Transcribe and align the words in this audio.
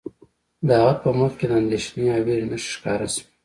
د 0.67 0.69
هغه 0.79 0.93
په 1.03 1.09
مخ 1.19 1.31
کې 1.39 1.45
د 1.49 1.53
اندیښنې 1.61 2.05
او 2.15 2.21
ویرې 2.25 2.45
نښې 2.51 2.69
ښکاره 2.75 3.07
شوې 3.13 3.25